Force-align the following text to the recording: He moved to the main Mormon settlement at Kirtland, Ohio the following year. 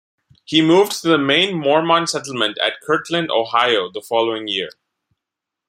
He 0.45 0.63
moved 0.63 0.99
to 1.03 1.09
the 1.09 1.19
main 1.19 1.55
Mormon 1.55 2.07
settlement 2.07 2.57
at 2.57 2.81
Kirtland, 2.81 3.29
Ohio 3.29 3.87
the 3.91 4.01
following 4.01 4.47
year. 4.47 4.69